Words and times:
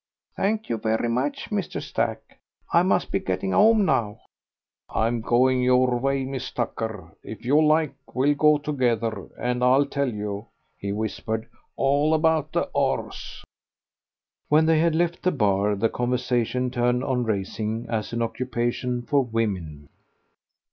"Thank 0.35 0.67
you 0.67 0.77
very 0.79 1.09
much, 1.09 1.51
Mr. 1.51 1.79
Stack. 1.79 2.39
I 2.73 2.81
must 2.81 3.11
be 3.11 3.19
getting 3.19 3.51
home 3.51 3.85
now." 3.85 4.21
"I'm 4.89 5.21
going 5.21 5.61
your 5.61 5.95
way, 5.99 6.25
Miss 6.25 6.49
Tucker.... 6.49 7.15
If 7.21 7.45
you 7.45 7.61
like, 7.63 7.93
we'll 8.15 8.33
go 8.33 8.57
together, 8.57 9.27
and 9.39 9.63
I'll 9.63 9.85
tell 9.85 10.11
you," 10.11 10.47
he 10.75 10.91
whispered, 10.91 11.47
"all 11.75 12.15
about 12.15 12.51
the 12.51 12.67
'orse." 12.73 13.43
When 14.49 14.65
they 14.65 14.79
had 14.79 14.95
left 14.95 15.21
the 15.21 15.31
bar 15.31 15.75
the 15.75 15.87
conversation 15.87 16.71
turned 16.71 17.03
on 17.03 17.23
racing 17.23 17.85
as 17.87 18.11
an 18.11 18.23
occupation 18.23 19.03
for 19.03 19.23
women. 19.23 19.87